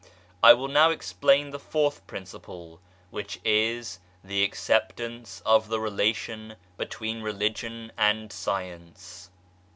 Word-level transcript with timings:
I 0.41 0.55
will 0.55 0.67
now 0.67 0.89
explain 0.89 1.51
the 1.51 1.59
Fourth 1.59 2.07
Principle* 2.07 2.81
which 3.11 3.39
is 3.45 3.99
The 4.23 4.43
Acceptance 4.43 5.43
of 5.45 5.67
the 5.67 5.79
Relation 5.79 6.55
between 6.75 7.21
Religion 7.21 7.91
and 7.99 8.33
Science. 8.33 9.29